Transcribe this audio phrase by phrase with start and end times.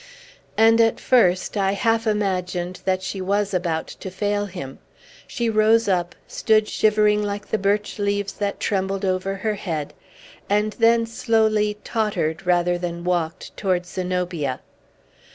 [0.57, 4.79] And, at first, I half imagined that she was about to fail him.
[5.27, 9.93] She rose up, stood shivering like the birch leaves that trembled over her head,
[10.49, 14.61] and then slowly tottered, rather than walked, towards Zenobia.